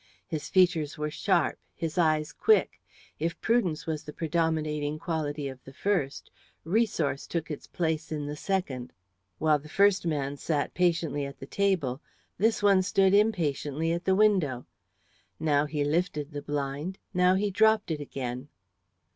His 0.25 0.49
features 0.49 0.97
were 0.97 1.11
sharp, 1.11 1.59
his 1.75 1.95
eyes 1.95 2.33
quick; 2.33 2.81
if 3.19 3.39
prudence 3.39 3.85
was 3.85 4.03
the 4.03 4.11
predominating 4.11 4.97
quality 4.97 5.47
of 5.47 5.63
the 5.63 5.73
first, 5.73 6.31
resource 6.63 7.27
took 7.27 7.51
its 7.51 7.67
place 7.67 8.11
in 8.11 8.25
the 8.25 8.35
second. 8.35 8.93
While 9.37 9.59
the 9.59 9.69
first 9.69 10.07
man 10.07 10.37
sat 10.37 10.73
patiently 10.73 11.23
at 11.23 11.37
the 11.37 11.45
table, 11.45 12.01
this 12.39 12.63
one 12.63 12.81
stood 12.81 13.13
impatiently 13.13 13.91
at 13.91 14.05
the 14.05 14.15
window. 14.15 14.65
Now 15.39 15.67
he 15.67 15.83
lifted 15.85 16.31
the 16.31 16.41
blind, 16.41 16.97
now 17.13 17.35
he 17.35 17.51
dropped 17.51 17.91
it 17.91 18.01
again. 18.01 18.47